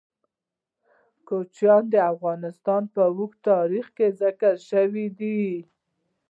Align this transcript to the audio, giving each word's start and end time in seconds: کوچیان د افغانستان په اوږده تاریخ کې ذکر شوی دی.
کوچیان 1.27 1.83
د 1.93 1.95
افغانستان 2.13 2.81
په 2.93 3.01
اوږده 3.11 3.43
تاریخ 3.51 3.85
کې 3.97 4.07
ذکر 4.21 4.53
شوی 4.69 5.05
دی. 5.19 5.41